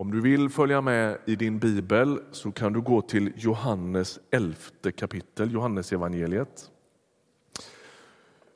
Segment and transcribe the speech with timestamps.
[0.00, 4.92] Om du vill följa med i din bibel så kan du gå till Johannes elfte
[4.92, 6.70] kapitel, Johannes evangeliet.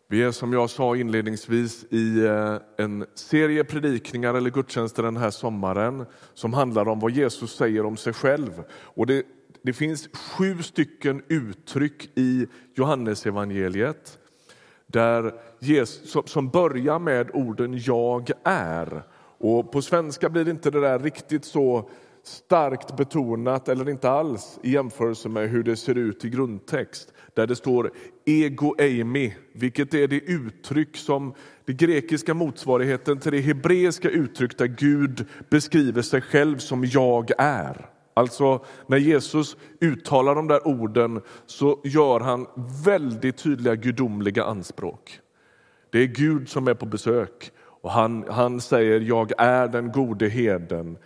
[0.09, 5.31] Vi är som jag sa inledningsvis i eh, en serie predikningar eller gudstjänster den här
[5.31, 8.65] sommaren som handlar om vad Jesus säger om sig själv.
[8.73, 9.27] Och det,
[9.63, 14.19] det finns sju stycken uttryck i Johannes evangeliet
[14.87, 19.03] där Jesus, som börjar med orden jag är.
[19.43, 21.91] Och på svenska blir inte det där riktigt så
[22.25, 27.47] starkt betonat, eller inte alls, i jämförelse med hur det ser ut i grundtext, där
[27.47, 27.93] det står
[28.25, 34.67] ego eimi, vilket är det uttryck som det grekiska motsvarigheten till det hebreiska uttryck där
[34.67, 37.89] Gud beskriver sig själv som jag är.
[38.15, 42.47] Alltså när Jesus uttalar de där orden så gör han
[42.85, 45.21] väldigt tydliga gudomliga anspråk.
[45.91, 47.53] Det är Gud som är på besök
[47.83, 50.97] och han, han säger jag är den gode heden.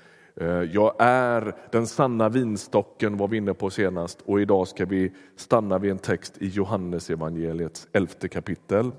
[0.41, 5.13] Eh, jag är den sanna vinstocken var vi inne på senast och idag ska vi
[5.37, 8.91] stanna vid en text i Johannes evangeliets elfte kapitel.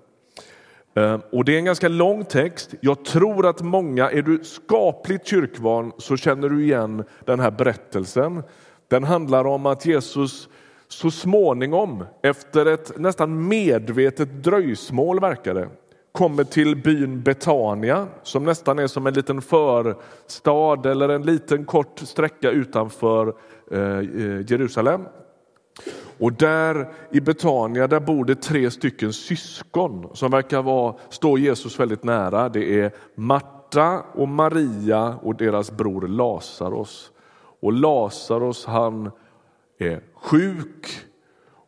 [0.94, 2.73] Eh, och det är en ganska lång text.
[2.81, 8.44] Jag tror att många, är du skapligt kyrkvan så känner du igen den här berättelsen.
[8.88, 10.50] Den handlar om att Jesus
[10.88, 15.69] så småningom, efter ett nästan medvetet dröjsmål verkar det,
[16.17, 21.99] kommer till byn Betania som nästan är som en liten förstad eller en liten kort
[21.99, 23.33] sträcka utanför
[23.71, 25.01] eh, eh, Jerusalem.
[26.19, 31.79] Och där i Betania där bor det tre stycken syskon som verkar vara, stå Jesus
[31.79, 32.49] väldigt nära.
[32.49, 37.11] Det är Marta och Maria och deras bror Lazarus.
[37.59, 39.11] Och Lazarus han
[39.77, 40.88] är sjuk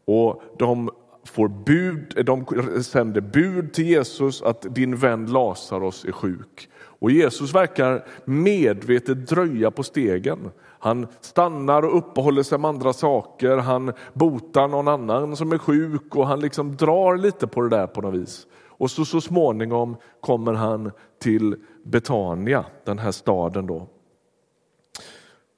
[0.06, 0.90] och de
[1.30, 2.46] får bud, de
[2.84, 6.70] sänder bud till Jesus att din vän Lazarus är sjuk.
[6.76, 10.52] Och Jesus verkar medvetet dröja på stegen.
[10.80, 16.16] Han stannar och uppehåller sig med andra saker, han botar någon annan som är sjuk
[16.16, 18.48] och han liksom drar lite på det där på något vis.
[18.80, 20.92] Och så, så småningom kommer han
[21.22, 23.68] till Betania, den här staden.
[23.68, 23.88] då.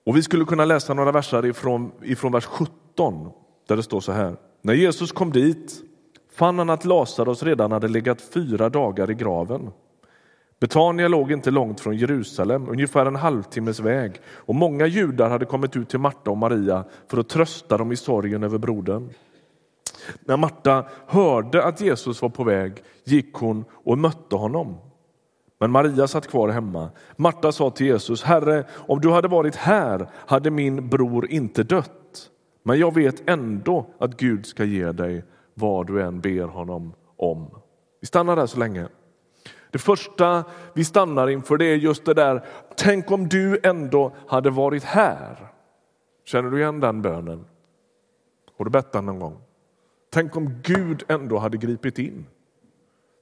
[0.06, 3.30] Och Vi skulle kunna läsa några verser ifrån, ifrån vers 17
[3.68, 4.36] där det står så här.
[4.62, 5.82] När Jesus kom dit
[6.32, 9.72] fann han att Lazarus redan hade legat fyra dagar i graven.
[10.60, 15.76] Betania låg inte långt från Jerusalem, ungefär en halvtimmes väg och många judar hade kommit
[15.76, 19.10] ut till Marta och Maria för att trösta dem i sorgen över brodern.
[20.20, 24.78] När Marta hörde att Jesus var på väg gick hon och mötte honom.
[25.60, 26.90] Men Maria satt kvar hemma.
[27.16, 32.01] Marta sa till Jesus, Herre, om du hade varit här hade min bror inte dött.
[32.64, 35.24] Men jag vet ändå att Gud ska ge dig
[35.54, 37.62] vad du än ber honom om.
[38.00, 38.88] Vi stannar där så länge.
[39.72, 42.46] Det första vi stannar inför det är just det där,
[42.78, 45.52] tänk om du ändå hade varit här.
[46.26, 47.46] Känner du igen den bönen?
[48.58, 49.42] Har du bett den någon gång?
[50.10, 52.26] Tänk om Gud ändå hade gripit in.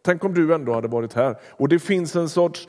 [0.02, 1.36] Tänk om du ändå hade varit här.
[1.52, 2.68] Och det finns en sorts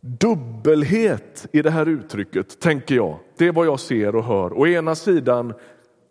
[0.00, 3.18] dubbelhet i det här uttrycket, tänker jag.
[3.36, 4.58] Det är vad jag ser och hör.
[4.58, 5.54] Å ena sidan,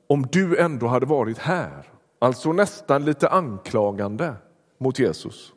[0.08, 1.84] om du ändå hade varit här.
[2.20, 4.34] Alltså nästan lite anklagande
[4.78, 5.54] mot Jesus.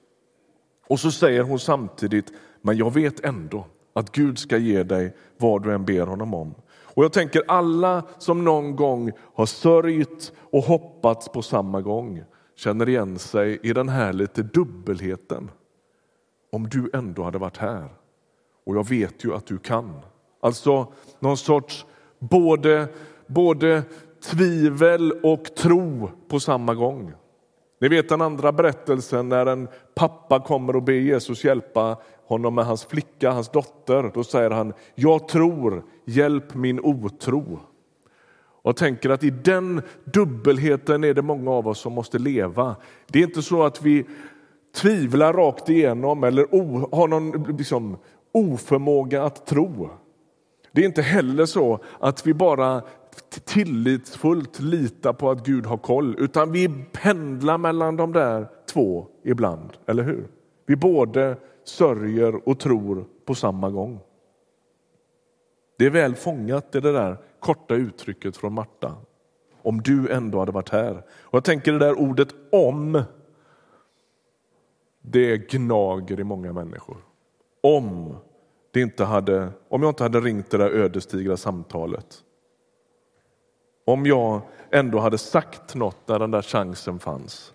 [0.88, 2.32] Och så säger hon samtidigt,
[2.62, 6.54] men jag vet ändå att Gud ska ge dig vad du än ber honom om.
[6.94, 12.24] Och jag tänker alla som någon gång har sörjt och hoppats på samma gång
[12.56, 15.50] känner igen sig i den här lite dubbelheten.
[16.52, 17.88] Om du ändå hade varit här.
[18.64, 20.00] Och jag vet ju att du kan.
[20.40, 21.86] Alltså någon sorts
[22.18, 22.88] både,
[23.26, 23.82] både
[24.30, 27.12] tvivel och tro på samma gång.
[27.80, 31.96] Ni vet den andra berättelsen när en pappa kommer och ber Jesus hjälpa
[32.26, 34.10] honom med hans flicka, hans dotter.
[34.14, 37.60] Då säger han, jag tror, hjälp min otro.
[38.62, 42.76] Och tänker att i den dubbelheten är det många av oss som måste leva.
[43.06, 44.04] Det är inte så att vi
[44.74, 46.46] tvivlar rakt igenom eller
[46.96, 47.96] har någon liksom,
[48.32, 49.90] oförmåga att tro.
[50.72, 52.82] Det är inte heller så att vi bara
[53.44, 59.70] tillitsfullt litar på att Gud har koll, utan vi pendlar mellan de där två ibland,
[59.86, 60.28] eller hur?
[60.66, 64.00] Vi både sörjer och tror på samma gång.
[65.78, 68.96] Det är väl fångat i det där korta uttrycket från Marta.
[69.62, 70.96] Om du ändå hade varit här.
[71.20, 73.02] Och jag tänker det där ordet om,
[75.00, 76.96] det gnager i många människor.
[77.62, 78.16] Om,
[78.70, 82.24] det inte hade, om jag inte hade ringt det där ödesdigra samtalet
[83.84, 87.54] om jag ändå hade sagt något när den där chansen fanns.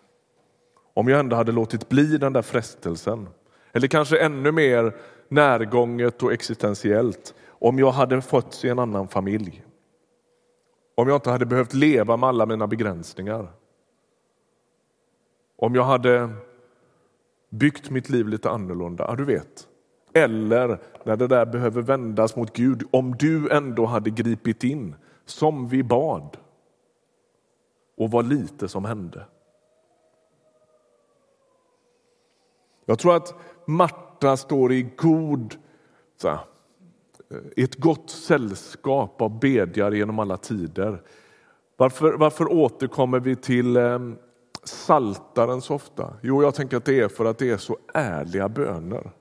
[0.93, 3.29] Om jag ändå hade låtit bli den där frestelsen.
[3.71, 4.95] Eller kanske ännu mer
[5.27, 9.63] närgånget och existentiellt om jag hade fötts i en annan familj.
[10.95, 13.51] Om jag inte hade behövt leva med alla mina begränsningar.
[15.55, 16.29] Om jag hade
[17.49, 19.05] byggt mitt liv lite annorlunda.
[19.07, 19.66] Ja, du vet.
[20.17, 25.67] Eller när det där behöver vändas mot Gud, om du ändå hade gripit in som
[25.67, 26.37] vi bad
[27.97, 29.25] och vad lite som hände.
[32.85, 33.35] Jag tror att
[33.65, 35.55] Marta står i god,
[36.21, 36.39] så här,
[37.31, 41.01] eh, ett gott sällskap av bedjare genom alla tider.
[41.77, 43.99] Varför, varför återkommer vi till eh,
[44.63, 46.13] saltaren så ofta?
[46.21, 49.11] Jo, jag tänker att det är för att det är så ärliga böner.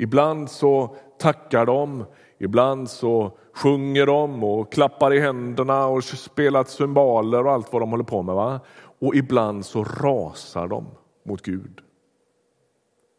[0.00, 2.04] Ibland så tackar de,
[2.38, 7.90] ibland så sjunger de och klappar i händerna och spelar cymbaler och allt vad de
[7.90, 8.34] håller på med.
[8.34, 8.60] Va?
[8.98, 10.86] Och ibland så rasar de
[11.22, 11.80] mot Gud.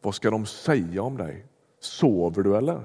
[0.01, 1.45] Vad ska de säga om dig?
[1.79, 2.81] Sover du eller?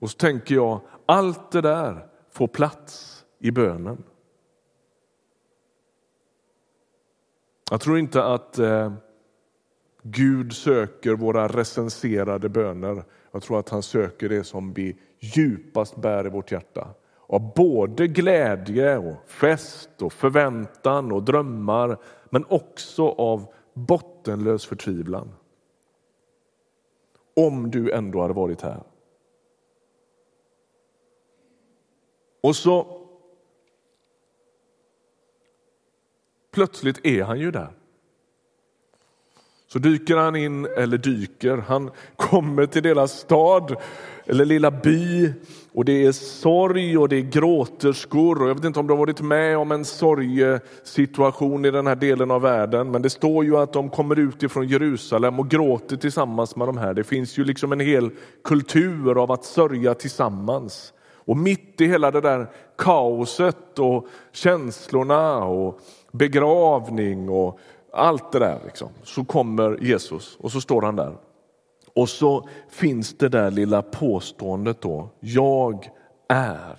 [0.00, 4.04] Och så tänker jag, allt det där får plats i bönen.
[7.70, 8.92] Jag tror inte att eh,
[10.06, 13.04] Gud söker våra recenserade böner.
[13.32, 16.88] Jag tror att han söker det som vi djupast bär i vårt hjärta.
[17.26, 21.98] Av både glädje, och fest, och förväntan och drömmar
[22.30, 25.32] men också av bottenlös förtvivlan.
[27.36, 28.82] Om du ändå hade varit här.
[32.42, 33.06] Och så
[36.50, 37.72] plötsligt är han ju där.
[39.74, 43.76] Så dyker han in, eller dyker, han kommer till deras stad
[44.26, 45.32] eller lilla by
[45.72, 48.42] och det är sorg och det är gråterskor.
[48.42, 51.96] Och jag vet inte om du har varit med om en sorgesituation i den här
[51.96, 55.96] delen av världen, men det står ju att de kommer ut ifrån Jerusalem och gråter
[55.96, 56.94] tillsammans med de här.
[56.94, 58.10] Det finns ju liksom en hel
[58.44, 60.92] kultur av att sörja tillsammans.
[61.26, 62.46] Och mitt i hela det där
[62.78, 65.80] kaoset och känslorna och
[66.12, 67.58] begravning och
[67.94, 71.16] allt det där liksom, så kommer Jesus och så står han där.
[71.94, 75.90] Och så finns det där lilla påståendet då, jag
[76.28, 76.78] är.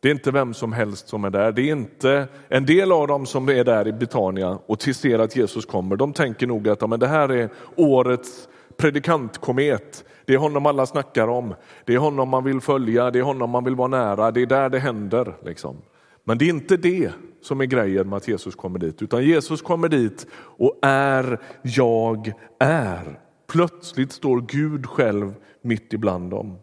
[0.00, 1.52] Det är inte vem som helst som är där.
[1.52, 5.36] Det är inte en del av dem som är där i Betania och ser att
[5.36, 5.96] Jesus kommer.
[5.96, 10.04] De tänker nog att ja, men det här är årets predikantkomet.
[10.24, 11.54] Det är honom alla snackar om.
[11.84, 14.30] Det är honom man vill följa, det är honom man vill vara nära.
[14.30, 15.36] Det är där det händer.
[15.42, 15.76] Liksom.
[16.24, 17.10] Men det är inte det
[17.42, 22.32] som är grejen med att Jesus kommer dit, utan Jesus kommer dit och är jag
[22.58, 23.20] är.
[23.46, 26.58] Plötsligt står Gud själv mitt ibland dem.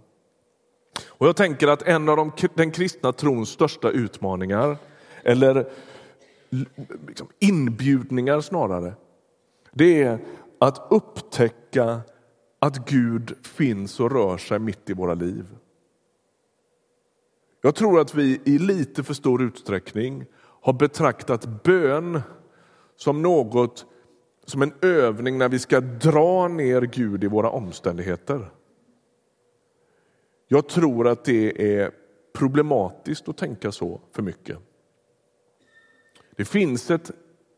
[1.08, 4.78] Och jag tänker att en av de, den kristna trons största utmaningar,
[5.24, 5.68] eller
[7.08, 8.94] liksom inbjudningar snarare,
[9.74, 10.20] det är
[10.60, 12.02] att upptäcka
[12.60, 15.46] att Gud finns och rör sig mitt i våra liv.
[17.62, 20.26] Jag tror att vi i lite för stor utsträckning
[20.62, 22.22] har betraktat bön
[22.96, 23.86] som något
[24.46, 28.50] som en övning när vi ska dra ner Gud i våra omständigheter.
[30.48, 31.92] Jag tror att det är
[32.34, 34.58] problematiskt att tänka så för mycket.
[36.36, 37.12] Det finns ett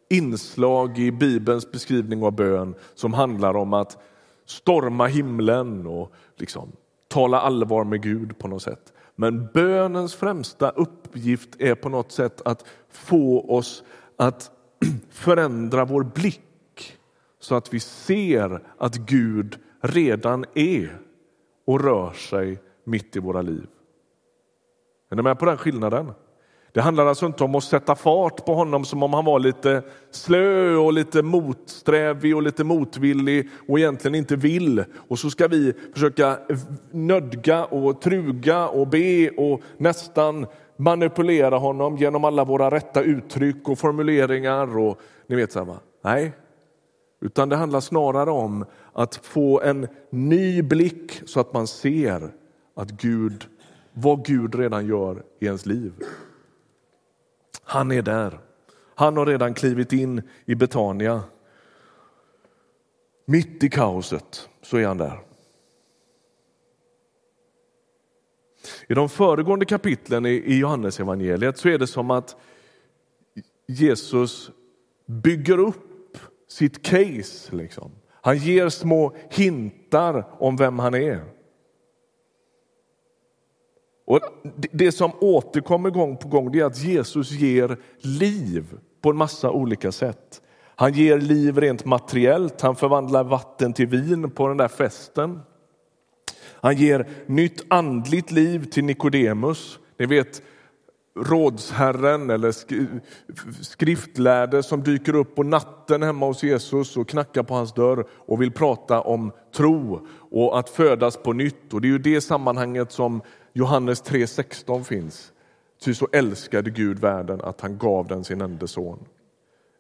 [0.10, 3.98] inslag i Bibelns beskrivning av bön som handlar om att
[4.46, 6.72] storma himlen och liksom
[7.08, 8.94] tala allvar med Gud på något sätt.
[9.20, 13.84] Men bönens främsta uppgift är på något sätt att få oss
[14.18, 14.52] att
[15.10, 16.98] förändra vår blick
[17.40, 21.02] så att vi ser att Gud redan är
[21.66, 23.68] och rör sig mitt i våra liv.
[25.10, 26.12] Är ni med på den skillnaden?
[26.74, 29.82] Det handlar alltså inte om att sätta fart på honom som om han var lite
[30.12, 34.84] slö och lite motsträvig och lite motvillig och egentligen inte vill.
[35.08, 36.38] Och så ska vi försöka
[36.92, 40.46] nödga och truga och be och nästan
[40.78, 44.78] manipulera honom genom alla våra rätta uttryck och formuleringar.
[44.78, 46.32] Och, ni vet så här, Nej,
[47.22, 52.32] utan det handlar snarare om att få en ny blick så att man ser
[52.76, 53.46] att Gud,
[53.94, 55.94] vad Gud redan gör i ens liv.
[57.70, 58.40] Han är där.
[58.96, 61.24] Han har redan klivit in i Betania.
[63.26, 65.20] Mitt i kaoset så är han där.
[68.88, 72.36] I de föregående kapitlen i Johannesevangeliet så är det som att
[73.68, 74.52] Jesus
[75.06, 77.56] bygger upp sitt case.
[77.56, 77.92] Liksom.
[78.12, 81.39] Han ger små hintar om vem han är.
[84.10, 84.20] Och
[84.72, 88.66] det som återkommer gång på gång är att Jesus ger liv
[89.02, 90.42] på en massa olika sätt.
[90.76, 95.40] Han ger liv rent materiellt, han förvandlar vatten till vin på den där festen.
[96.42, 99.80] Han ger nytt andligt liv till Nikodemus.
[99.98, 100.42] Ni vet
[101.20, 102.52] rådsherren eller
[103.64, 108.42] skriftlärde som dyker upp på natten hemma hos Jesus och knackar på hans dörr och
[108.42, 111.74] vill prata om tro och att födas på nytt.
[111.74, 113.22] Och Det är ju det sammanhanget som
[113.54, 115.34] Johannes 3.16 finns.
[115.82, 119.00] Ty så älskade Gud världen att han gav den sin enda son.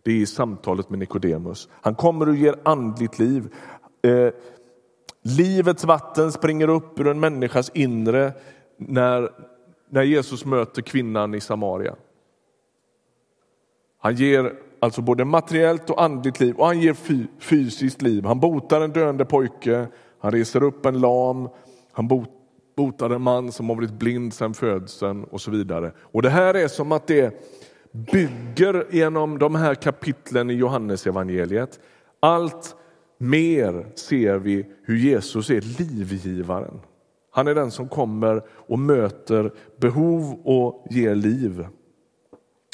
[0.03, 1.69] Det är i samtalet med Nikodemus.
[1.71, 3.53] Han kommer och ger andligt liv.
[4.01, 4.33] Eh,
[5.21, 8.33] livets vatten springer upp ur en människas inre
[8.77, 9.31] när,
[9.89, 11.95] när Jesus möter kvinnan i Samaria.
[13.99, 16.93] Han ger alltså både materiellt och andligt liv och han ger
[17.39, 18.25] fysiskt liv.
[18.25, 19.87] Han botar en döende pojke,
[20.19, 21.49] han reser upp en lam,
[21.91, 22.38] han botar
[22.99, 25.91] en man som har varit blind sedan födseln och så vidare.
[25.99, 27.33] Och det här är som att det
[27.91, 31.79] bygger genom de här kapitlen i Johannesevangeliet.
[32.19, 32.75] Allt
[33.17, 36.79] mer ser vi hur Jesus är livgivaren.
[37.31, 41.67] Han är den som kommer och möter behov och ger liv.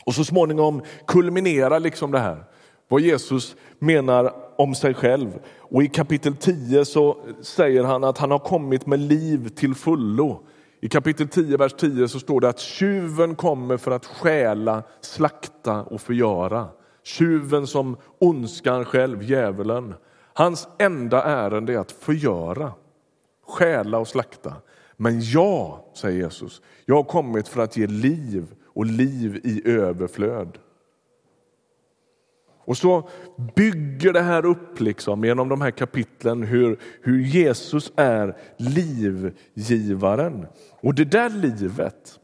[0.05, 2.43] Och så småningom kulminerar liksom det här,
[2.87, 5.39] vad Jesus menar om sig själv.
[5.59, 10.39] Och i kapitel 10 så säger han att han har kommit med liv till fullo.
[10.81, 15.83] I kapitel 10, vers 10 så står det att tjuven kommer för att stjäla, slakta
[15.83, 16.67] och förgöra.
[17.03, 19.93] Tjuven som ondskan själv, djävulen.
[20.33, 22.71] Hans enda ärende är att förgöra,
[23.47, 24.53] stjäla och slakta.
[24.97, 30.57] Men jag, säger Jesus, jag har kommit för att ge liv och liv i överflöd.
[32.65, 33.09] Och så
[33.55, 40.47] bygger det här upp liksom genom de här kapitlen hur, hur Jesus är livgivaren.
[40.81, 42.19] Och det där livet,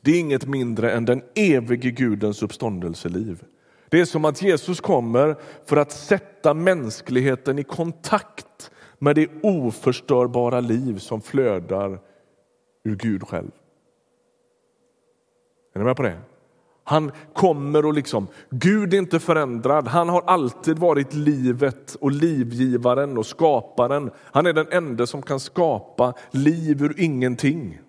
[0.00, 3.44] det är inget mindre än den evige Gudens uppståndelseliv.
[3.88, 10.60] Det är som att Jesus kommer för att sätta mänskligheten i kontakt med det oförstörbara
[10.60, 12.00] liv som flödar
[12.84, 13.50] ur Gud själv.
[15.74, 16.18] Är ni med på det?
[16.88, 19.88] Han kommer och liksom, Gud är inte förändrad.
[19.88, 24.10] Han har alltid varit livet och livgivaren och skaparen.
[24.16, 27.80] Han är den enda som kan skapa liv ur ingenting.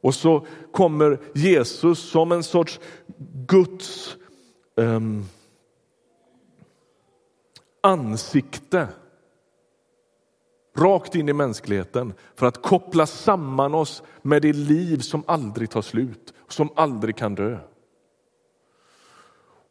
[0.00, 2.80] Och så kommer Jesus som en sorts
[3.46, 4.16] Guds
[4.76, 5.24] um,
[7.80, 8.88] ansikte
[10.76, 15.82] rakt in i mänskligheten för att koppla samman oss med det liv som aldrig tar
[15.82, 17.58] slut, som aldrig kan dö.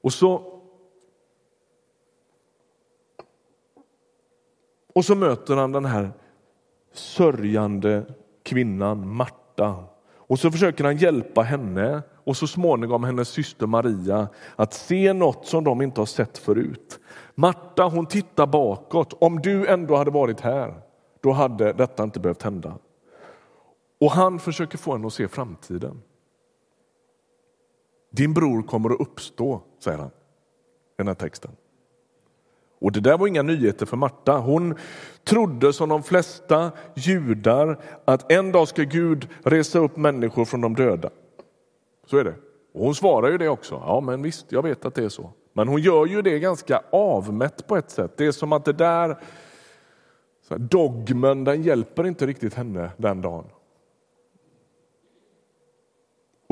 [0.01, 0.62] Och så
[4.93, 6.12] Och så möter han den här
[6.93, 8.05] sörjande
[8.43, 9.84] kvinnan Marta.
[10.15, 15.46] Och så försöker han hjälpa henne och så småningom hennes syster Maria att se något
[15.46, 17.00] som de inte har sett förut.
[17.36, 19.13] Marta hon tittar bakåt.
[19.20, 20.81] Om du ändå hade varit här,
[21.22, 22.78] då hade detta inte behövt hända.
[24.00, 26.01] Och han försöker få henne att se framtiden.
[28.12, 30.12] Din bror kommer att uppstå, säger han i
[30.98, 31.51] den här texten.
[32.80, 34.38] Och det där var inga nyheter för Marta.
[34.38, 34.75] Hon
[35.24, 40.75] trodde som de flesta judar att en dag ska Gud resa upp människor från de
[40.75, 41.10] döda.
[42.06, 42.36] Så är det.
[42.74, 43.84] Och hon svarar ju det också.
[43.86, 45.32] Ja, men visst, jag vet att det är så.
[45.54, 48.18] Men hon gör ju det ganska avmätt på ett sätt.
[48.18, 49.18] Det är som att det där
[50.58, 53.46] dogmen, den hjälper inte riktigt henne den dagen.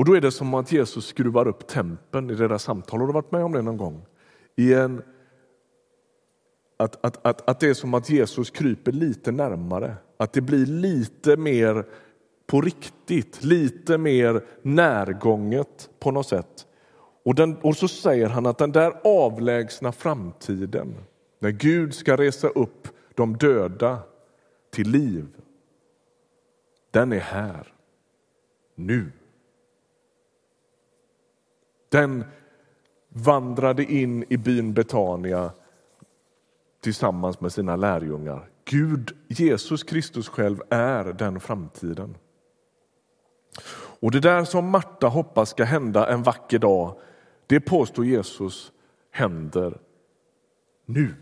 [0.00, 3.00] Och då är det som att Jesus skruvar upp tempen i deras samtal.
[3.00, 4.06] Har du varit med om det någon gång?
[4.56, 5.02] I en,
[6.76, 9.94] att, att, att, att det är som att Jesus kryper lite närmare.
[10.16, 11.86] Att det blir lite mer
[12.46, 16.66] på riktigt, lite mer närgånget på något sätt.
[17.24, 20.94] Och, den, och så säger han att den där avlägsna framtiden,
[21.38, 22.88] när Gud ska resa upp
[23.20, 23.98] de döda
[24.70, 25.26] till liv,
[26.90, 27.74] den är här,
[28.74, 29.12] nu.
[31.88, 32.24] Den
[33.08, 35.52] vandrade in i byn Betania
[36.80, 38.50] tillsammans med sina lärjungar.
[38.64, 42.16] Gud, Jesus Kristus själv, är den framtiden.
[44.00, 47.00] Och det där som Marta hoppas ska hända en vacker dag,
[47.46, 48.72] det påstår Jesus
[49.10, 49.80] händer
[50.86, 51.14] nu.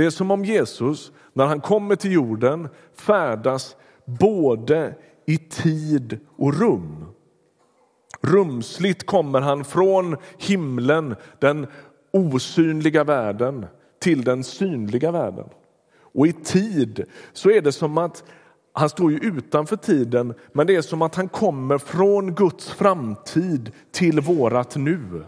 [0.00, 4.94] Det är som om Jesus, när han kommer till jorden, färdas både
[5.26, 7.04] i tid och rum.
[8.20, 11.66] Rumsligt kommer han från himlen, den
[12.10, 13.66] osynliga världen,
[13.98, 15.48] till den synliga världen.
[16.14, 18.24] Och i tid så är det som att
[18.72, 23.72] han står ju utanför tiden, men det är som att han kommer från Guds framtid
[23.92, 25.24] till vårat nu.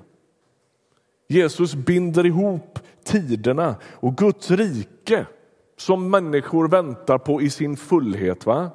[1.29, 5.27] Jesus binder ihop tiderna och Guds rike
[5.77, 8.47] som människor väntar på i sin fullhet.
[8.47, 8.71] Va?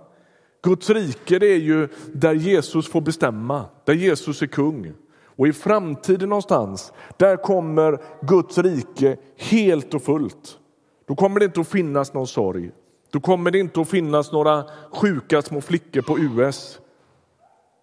[0.63, 4.93] Guds rike det är ju där Jesus får bestämma, där Jesus är kung.
[5.38, 10.60] Och i framtiden någonstans, där kommer Guds rike helt och fullt.
[11.07, 12.72] Då kommer det inte att finnas någon sorg.
[13.12, 16.79] Då kommer det inte att finnas några sjuka små flickor på US.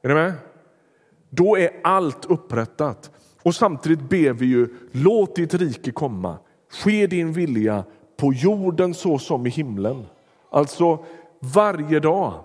[0.03, 0.33] Är ni med?
[1.31, 3.11] Då är allt upprättat.
[3.45, 6.39] Och samtidigt ber vi ju, låt ditt rike komma.
[6.71, 7.85] Ske din vilja
[8.17, 10.07] på jorden så som i himlen.
[10.51, 11.05] Alltså
[11.41, 12.45] varje dag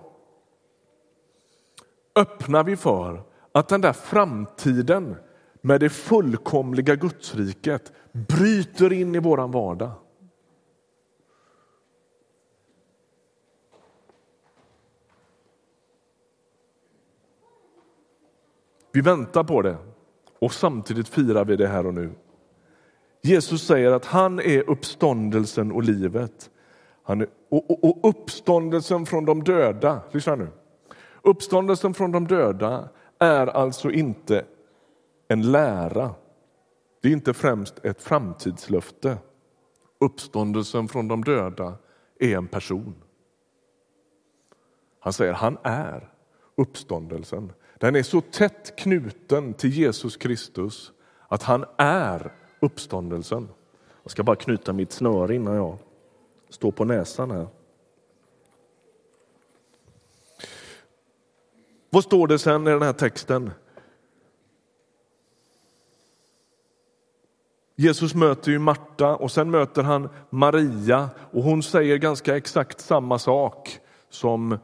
[2.14, 5.16] öppnar vi för att den där framtiden
[5.60, 9.90] med det fullkomliga Gudsriket bryter in i våran vardag.
[18.92, 19.76] Vi väntar på det
[20.40, 22.10] och samtidigt firar vi det här och nu.
[23.22, 26.50] Jesus säger att han är uppståndelsen och livet.
[27.02, 30.48] Han är, och, och, och uppståndelsen från de döda, lyssna nu.
[31.22, 34.44] Uppståndelsen från de döda är alltså inte
[35.28, 36.14] en lära.
[37.02, 39.18] Det är inte främst ett framtidslöfte.
[39.98, 41.74] Uppståndelsen från de döda
[42.18, 42.94] är en person.
[45.00, 46.10] Han säger han är
[46.56, 47.52] uppståndelsen.
[47.80, 50.92] Den är så tätt knuten till Jesus Kristus
[51.28, 53.48] att han är uppståndelsen.
[54.02, 55.78] Jag ska bara knyta mitt snöre innan jag
[56.48, 57.46] står på näsan här.
[61.90, 63.50] Vad står det sen i den här texten?
[67.76, 73.18] Jesus möter ju Marta och sen möter han Maria och hon säger ganska exakt samma
[73.18, 73.78] sak
[74.10, 74.58] som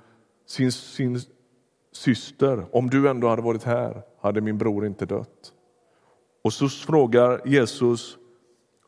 [0.47, 1.21] sin, sin
[1.97, 2.67] syster.
[2.73, 5.53] Om du ändå hade varit här hade min bror inte dött.
[6.45, 8.19] Och så frågar Jesus,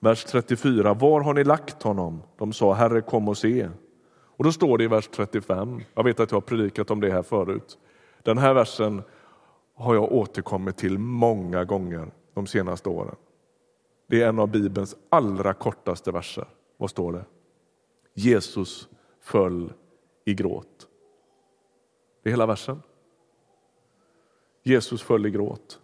[0.01, 2.23] vers 34, var har ni lagt honom?
[2.39, 3.69] De sa, Herre kom och se.
[4.39, 7.11] Och då står det i vers 35, jag vet att jag har predikat om det
[7.11, 7.79] här förut.
[8.23, 9.03] Den här versen
[9.75, 13.17] har jag återkommit till många gånger de senaste åren.
[14.09, 16.49] Det är en av Bibelns allra kortaste verser.
[16.77, 17.25] Vad står det?
[18.15, 18.89] Jesus
[19.21, 19.73] föll
[20.25, 20.89] i gråt.
[22.23, 22.83] Det är hela versen.
[24.69, 25.81] Jesus föll i gråt.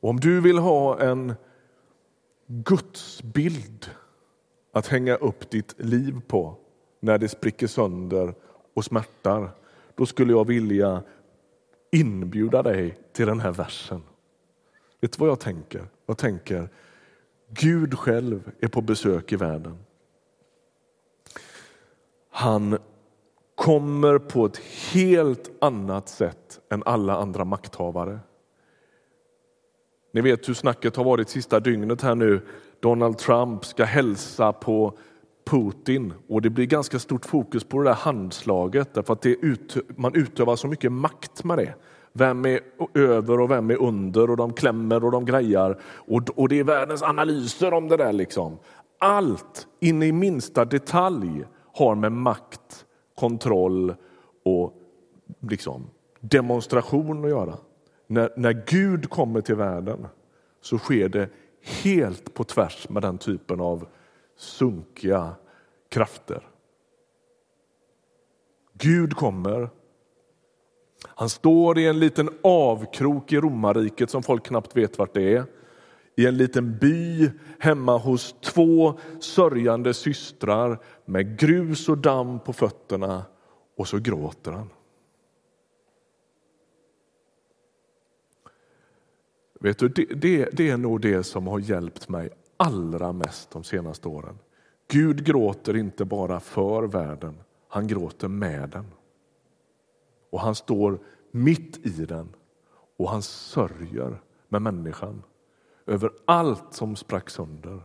[0.00, 1.34] Och om du vill ha en
[2.46, 3.90] gudsbild
[4.72, 6.56] att hänga upp ditt liv på
[7.00, 8.34] när det spricker sönder
[8.74, 9.50] och smärtar,
[9.94, 11.02] då skulle jag vilja
[11.92, 14.02] inbjuda dig till den här versen.
[15.00, 15.86] Vet du vad jag tänker?
[16.06, 16.68] Jag tänker
[17.48, 19.78] Gud själv är på besök i världen.
[22.30, 22.78] Han
[23.54, 24.60] kommer på ett
[24.92, 28.18] helt annat sätt än alla andra makthavare.
[30.12, 32.40] Ni vet hur snacket har varit sista dygnet här nu.
[32.80, 34.98] Donald Trump ska hälsa på
[35.44, 39.76] Putin och det blir ganska stort fokus på det där handslaget därför att det ut,
[39.96, 41.74] man utövar så mycket makt med det.
[42.12, 42.60] Vem är
[42.94, 46.64] över och vem är under och de klämmer och de grejar och, och det är
[46.64, 48.12] världens analyser om det där.
[48.12, 48.58] liksom.
[48.98, 53.94] Allt in i minsta detalj har med makt, kontroll
[54.42, 54.74] och
[55.40, 57.58] liksom, demonstration att göra.
[58.06, 60.06] När, när Gud kommer till världen
[60.60, 61.28] så sker det
[61.82, 63.86] helt på tvärs med den typen av
[64.36, 65.34] sunkiga
[65.88, 66.46] krafter.
[68.72, 69.70] Gud kommer.
[71.04, 75.44] Han står i en liten avkrok i romarriket som folk knappt vet vart det är.
[76.16, 83.24] I en liten by hemma hos två sörjande systrar med grus och damm på fötterna
[83.76, 84.70] och så gråter han.
[89.60, 93.64] Vet du, det, det, det är nog det som har hjälpt mig allra mest de
[93.64, 94.38] senaste åren.
[94.88, 97.34] Gud gråter inte bara för världen,
[97.68, 98.86] han gråter med den.
[100.30, 100.98] Och han står
[101.30, 102.28] mitt i den
[102.96, 105.22] och han sörjer med människan
[105.86, 107.82] över allt som sprack sönder.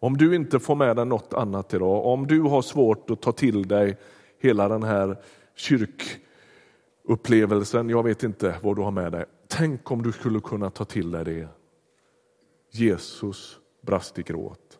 [0.00, 3.32] Om du inte får med dig något annat idag, om du har svårt att ta
[3.32, 3.98] till dig
[4.38, 5.22] hela den här
[5.54, 9.24] kyrkupplevelsen, jag vet inte vad du har med dig.
[9.48, 11.48] Tänk om du skulle kunna ta till dig det.
[12.70, 14.78] Jesus brast i gråt.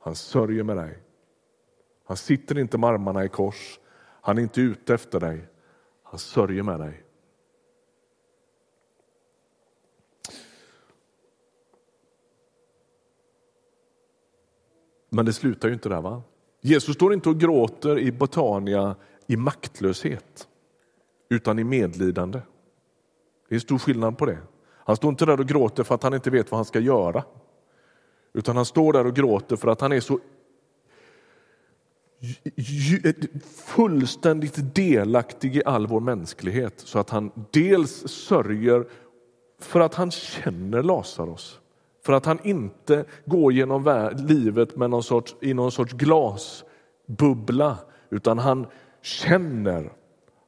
[0.00, 0.98] Han sörjer med dig.
[2.04, 3.80] Han sitter inte med armarna i kors.
[4.20, 5.48] Han är inte ute efter dig.
[6.02, 7.04] Han sörjer med dig.
[15.10, 16.00] Men det slutar ju inte där.
[16.00, 16.22] va?
[16.60, 18.96] Jesus står inte och gråter i Betania
[19.26, 20.48] i maktlöshet,
[21.28, 22.40] utan i medlidande.
[23.48, 24.38] Det är stor skillnad på det.
[24.84, 27.24] Han står inte där och gråter för att han inte vet vad han ska göra.
[28.32, 30.18] Utan han står där och gråter för att han är så
[33.54, 38.88] fullständigt delaktig i all vår mänsklighet så att han dels sörjer
[39.58, 41.59] för att han känner Lazarus.
[42.02, 47.78] För att han inte går genom livet med någon sorts, i någon sorts glasbubbla
[48.10, 48.66] utan han
[49.02, 49.92] känner,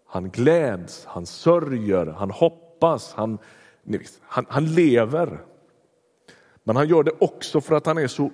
[0.06, 3.38] han gläds, han sörjer, han hoppas, han,
[4.20, 5.44] han, han lever.
[6.64, 8.30] Men han gör det också för att han är så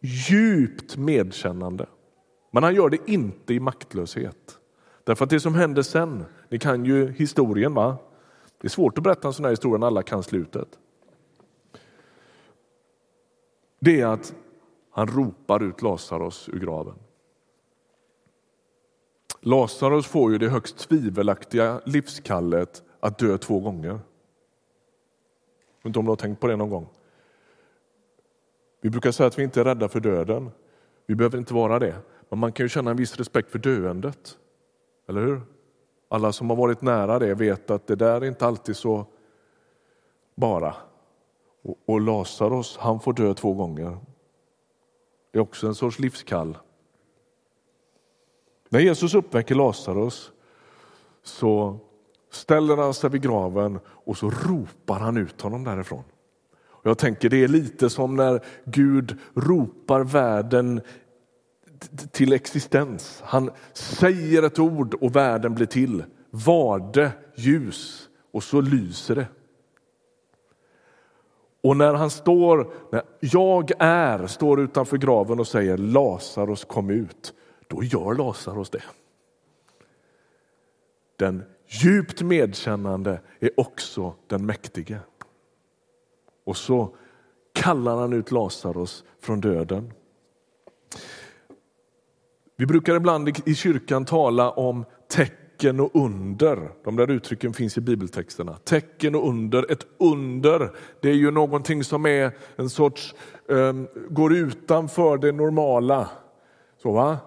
[0.00, 1.86] djupt medkännande.
[2.50, 4.58] Men han gör det inte i maktlöshet.
[5.04, 7.96] Därför att det som händer sen, ni kan ju historien va?
[8.60, 10.68] Det är svårt att berätta en sån här historia när alla kan slutet.
[13.80, 14.34] Det är att
[14.90, 16.94] han ropar ut Lazarus ur graven.
[19.40, 23.88] Lazarus får ju det högst tvivelaktiga livskallet att dö två gånger.
[23.88, 23.98] Jag
[25.78, 26.88] vet inte om du har tänkt på det någon gång.
[28.80, 30.50] Vi brukar säga att vi inte är rädda för döden.
[31.06, 31.96] Vi behöver inte vara det.
[32.28, 34.38] Men man kan ju känna en viss respekt för döendet.
[35.08, 35.40] Eller hur?
[36.08, 39.06] Alla som har varit nära det vet att det där är inte alltid så
[40.34, 40.74] bara.
[41.62, 43.98] Och, och Lazarus, han får dö två gånger.
[45.32, 46.58] Det är också en sorts livskall.
[48.68, 50.32] När Jesus uppväcker Lazarus
[51.22, 51.78] så
[52.30, 56.04] ställer han sig vid graven och så ropar han ut honom därifrån.
[56.82, 60.80] Jag tänker det är lite som när Gud ropar världen
[62.10, 63.22] till existens.
[63.24, 66.04] Han säger ett ord och världen blir till.
[66.30, 69.26] Var det ljus och så lyser det.
[71.62, 77.34] Och när han står, när jag är, står utanför graven och säger Lazarus kom ut,
[77.66, 78.82] då gör Lazarus det.
[81.16, 84.98] Den djupt medkännande är också den mäktige.
[86.44, 86.96] Och så
[87.52, 89.92] kallar han ut Lazarus från döden.
[92.56, 96.70] Vi brukar ibland i kyrkan tala om tecken Tecken och under.
[96.84, 98.56] De där uttrycken finns i bibeltexterna.
[98.64, 99.72] Tecken och under.
[99.72, 100.70] Ett under
[101.00, 103.14] det är ju någonting som är en sorts,
[103.46, 106.10] um, går utanför det normala.
[106.82, 107.18] Så va?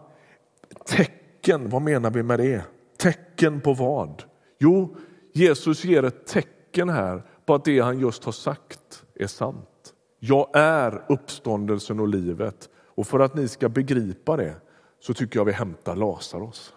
[0.86, 2.64] Tecken, vad menar vi med det?
[2.98, 4.24] Tecken på vad?
[4.60, 4.96] Jo,
[5.34, 9.94] Jesus ger ett tecken här på att det han just har sagt är sant.
[10.20, 12.70] Jag är uppståndelsen och livet.
[12.88, 14.56] Och för att ni ska begripa det
[15.00, 16.73] så tycker jag vi hämtar Lazarus.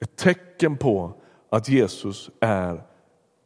[0.00, 1.12] Ett tecken på
[1.50, 2.82] att Jesus är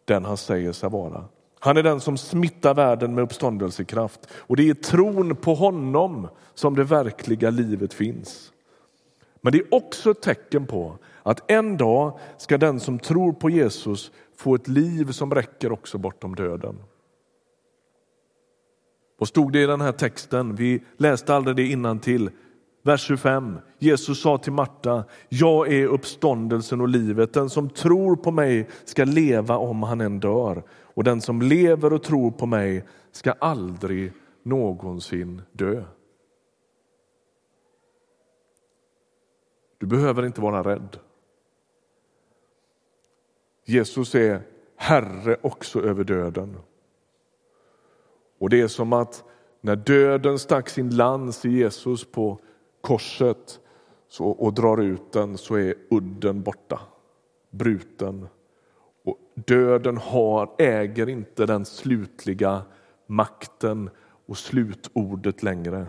[0.04, 1.24] den han säger sig vara.
[1.58, 6.76] Han är den som smittar världen med uppståndelsekraft och det är tron på honom som
[6.76, 8.52] det verkliga livet finns.
[9.40, 13.50] Men det är också ett tecken på att en dag ska den som tror på
[13.50, 16.78] Jesus få ett liv som räcker också bortom döden.
[19.18, 20.54] Vad stod det i den här texten?
[20.54, 22.30] Vi läste aldrig det innan till.
[22.82, 23.58] Vers 25.
[23.78, 27.32] Jesus sa till Marta, jag är uppståndelsen och livet.
[27.32, 30.62] Den som tror på mig ska leva om han än dör.
[30.70, 35.84] Och den som lever och tror på mig ska aldrig någonsin dö.
[39.78, 40.96] Du behöver inte vara rädd.
[43.64, 44.42] Jesus är
[44.76, 46.56] Herre också över döden.
[48.38, 49.24] Och det är som att
[49.60, 52.40] när döden stack sin lans i Jesus på
[52.82, 53.60] korset
[54.08, 56.80] så, och drar ut den så är udden borta,
[57.50, 58.28] bruten.
[59.04, 62.62] Och döden har, äger inte den slutliga
[63.06, 63.90] makten
[64.26, 65.86] och slutordet längre.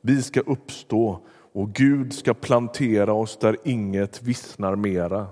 [0.00, 1.20] Vi ska uppstå
[1.52, 5.26] och Gud ska plantera oss där inget vissnar mera,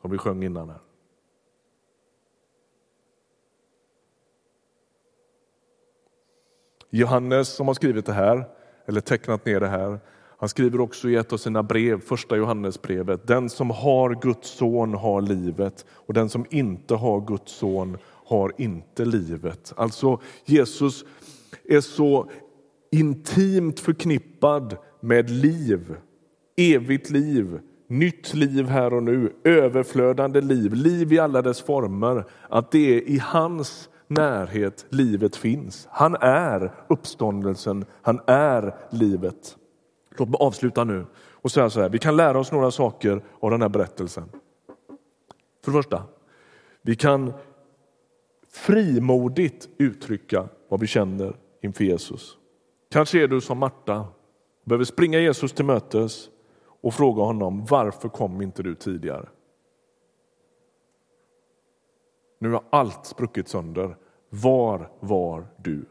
[0.00, 0.68] som vi sjöng innan.
[0.68, 0.78] här.
[6.90, 8.48] Johannes som har skrivit det här,
[8.90, 9.98] eller tecknat ner det här,
[10.38, 14.94] han skriver också i ett av sina brev, första Johannesbrevet, den som har Guds son
[14.94, 19.72] har livet och den som inte har Guds son har inte livet.
[19.76, 21.04] Alltså Jesus
[21.64, 22.30] är så
[22.92, 25.96] intimt förknippad med liv,
[26.56, 32.70] evigt liv, nytt liv här och nu, överflödande liv, liv i alla dess former, att
[32.70, 35.88] det är i hans närhet livet finns.
[35.90, 39.56] Han är uppståndelsen, han är livet.
[40.18, 43.50] Låt mig avsluta nu och säga så här, vi kan lära oss några saker av
[43.50, 44.24] den här berättelsen.
[45.64, 46.02] För det första,
[46.82, 47.32] vi kan
[48.52, 52.36] frimodigt uttrycka vad vi känner inför Jesus.
[52.90, 54.06] Kanske är du som Marta,
[54.64, 56.28] behöver springa Jesus till mötes
[56.82, 59.28] och fråga honom varför kom inte du tidigare?
[62.42, 63.96] Nu har allt spruckit sönder.
[64.28, 65.84] Var var du?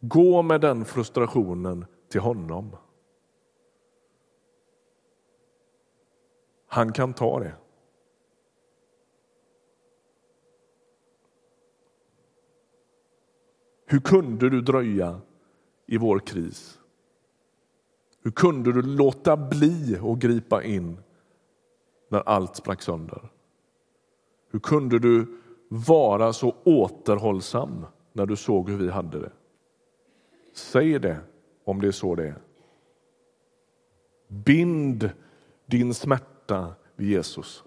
[0.00, 2.76] Gå med den frustrationen till honom.
[6.66, 7.54] Han kan ta det.
[13.86, 15.20] Hur kunde du dröja
[15.86, 16.80] i vår kris?
[18.22, 20.98] Hur kunde du låta bli att gripa in
[22.08, 23.33] när allt sprack sönder?
[24.54, 25.26] Hur kunde du
[25.68, 29.32] vara så återhållsam när du såg hur vi hade det?
[30.52, 31.18] Säg det
[31.64, 32.34] om det är så det är.
[34.28, 35.10] Bind
[35.66, 37.64] din smärta vid Jesus.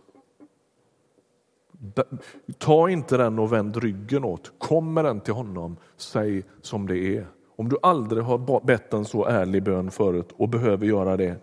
[2.57, 4.51] Ta inte den och vänd ryggen åt.
[4.57, 5.77] Kom med den till honom.
[5.97, 7.27] Säg som det är.
[7.55, 11.35] Om du aldrig har bett en så ärlig bön förut och behöver göra det,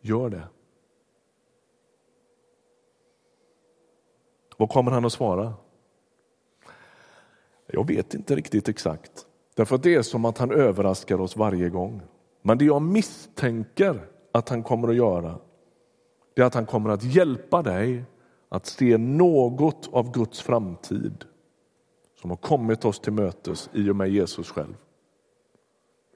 [0.00, 0.42] gör det.
[4.58, 5.54] Vad kommer han att svara?
[7.66, 9.26] Jag vet inte riktigt exakt.
[9.54, 12.02] Därför att det är som att han överraskar oss varje gång.
[12.42, 15.38] Men det jag misstänker att han kommer att göra,
[16.34, 18.04] det är att han kommer att hjälpa dig
[18.48, 21.24] att se något av Guds framtid
[22.20, 24.74] som har kommit oss till mötes i och med Jesus själv.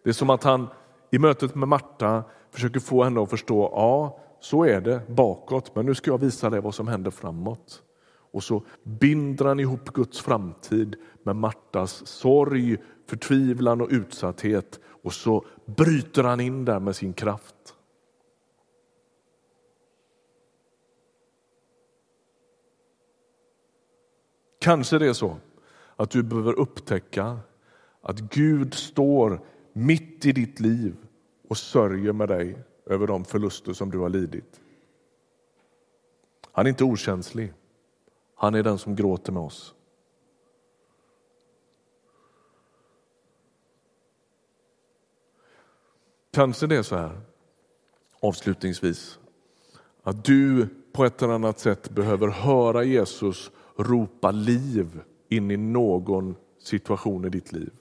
[0.05, 0.69] Det är som att han
[1.11, 5.87] i mötet med Marta försöker få henne att förstå, ja, så är det bakåt, men
[5.87, 7.83] nu ska jag visa dig vad som händer framåt.
[8.33, 15.45] Och så binder han ihop Guds framtid med Martas sorg, förtvivlan och utsatthet och så
[15.65, 17.75] bryter han in där med sin kraft.
[24.61, 25.37] Kanske det är så
[25.97, 27.39] att du behöver upptäcka
[28.01, 29.41] att Gud står
[29.73, 30.97] mitt i ditt liv
[31.49, 34.61] och sörjer med dig över de förluster som du har lidit.
[36.53, 37.53] Han är inte okänslig.
[38.43, 39.75] Han är den som gråter med oss.
[46.31, 47.21] Kanske det är så här,
[48.21, 49.19] avslutningsvis,
[50.03, 56.37] att du på ett eller annat sätt behöver höra Jesus ropa liv in i någon
[56.59, 57.73] situation i ditt liv.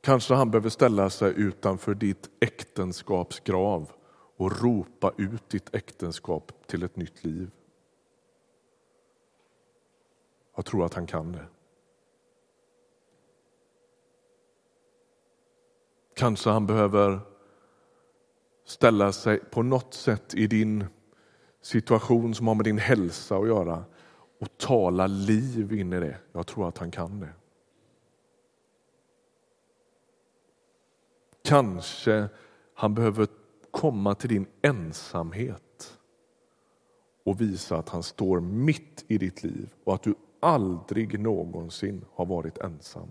[0.00, 3.90] Kanske han behöver ställa sig utanför ditt äktenskaps grav
[4.36, 7.50] och ropa ut ditt äktenskap till ett nytt liv.
[10.58, 11.46] Jag tror att han kan det.
[16.16, 17.20] Kanske han behöver
[18.64, 20.84] ställa sig på något sätt i din
[21.60, 23.84] situation som har med din hälsa att göra
[24.40, 26.18] och tala liv in i det.
[26.32, 27.32] Jag tror att han kan det.
[31.44, 32.28] Kanske
[32.74, 33.26] han behöver
[33.70, 35.98] komma till din ensamhet
[37.24, 42.26] och visa att han står mitt i ditt liv och att du aldrig någonsin har
[42.26, 43.10] varit ensam.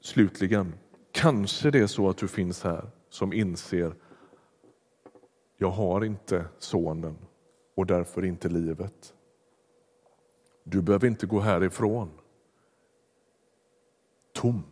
[0.00, 0.74] Slutligen,
[1.12, 3.94] kanske det är så att du finns här som inser
[5.62, 7.18] jag har inte sonen
[7.74, 9.14] och därför inte livet.
[10.64, 12.10] Du behöver inte gå härifrån
[14.32, 14.62] tom.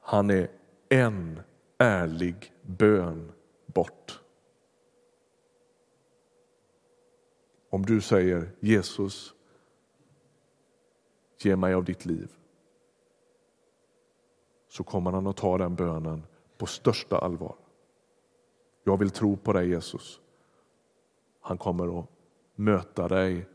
[0.00, 0.50] Han är
[0.88, 1.40] en
[1.78, 3.32] ärlig bön
[3.66, 4.20] bort.
[7.70, 9.34] Om du säger Jesus,
[11.38, 12.30] ge mig av ditt liv
[14.68, 16.26] så kommer han att ta den bönen
[16.58, 17.56] på största allvar.
[18.84, 20.20] Jag vill tro på dig Jesus.
[21.40, 22.06] Han kommer att
[22.54, 23.48] möta dig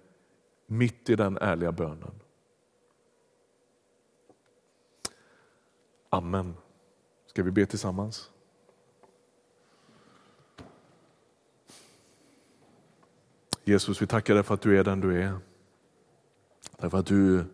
[0.66, 2.20] mitt i den ärliga bönen.
[6.10, 6.54] Amen.
[7.34, 8.32] Ska vi be tillsammans?
[13.64, 15.40] Jesus, vi tackar dig för att du är den du är.
[16.78, 17.46] Därför att du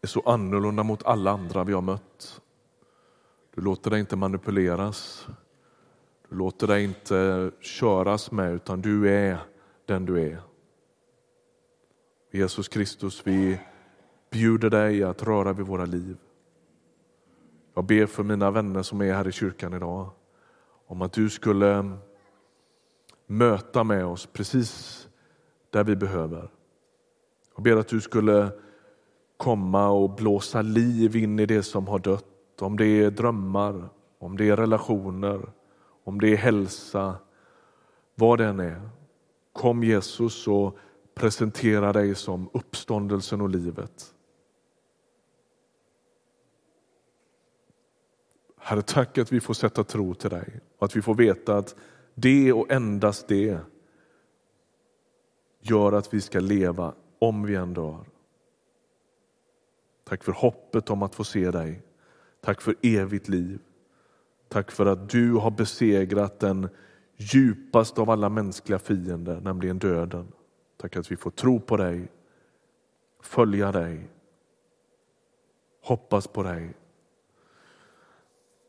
[0.00, 2.42] är så annorlunda mot alla andra vi har mött.
[3.54, 5.26] Du låter dig inte manipuleras.
[6.28, 9.38] Du låter dig inte köras med, utan du är
[9.86, 10.53] den du är.
[12.34, 13.60] Jesus Kristus, vi
[14.30, 16.16] bjuder dig att röra vid våra liv.
[17.74, 20.10] Jag ber för mina vänner som är här i kyrkan idag
[20.86, 21.92] om att du skulle
[23.26, 25.08] möta med oss precis
[25.70, 26.50] där vi behöver.
[27.54, 28.50] Jag ber att du skulle
[29.36, 34.36] komma och blåsa liv in i det som har dött om det är drömmar, om
[34.36, 35.52] det är relationer,
[36.04, 37.16] om det är hälsa,
[38.14, 38.88] vad det än är.
[39.52, 40.78] Kom Jesus och
[41.14, 44.14] presentera dig som uppståndelsen och livet.
[48.58, 51.76] Herre, tack att vi får sätta tro till dig och att vi får veta att
[52.14, 53.58] det och endast det
[55.60, 58.04] gör att vi ska leva om vi än dör.
[60.04, 61.82] Tack för hoppet om att få se dig.
[62.40, 63.58] Tack för evigt liv.
[64.48, 66.68] Tack för att du har besegrat den
[67.16, 70.32] djupaste av alla mänskliga fiender, nämligen döden.
[70.76, 72.08] Tack att vi får tro på dig,
[73.20, 74.08] följa dig,
[75.80, 76.74] hoppas på dig.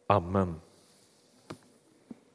[0.07, 0.61] Amen.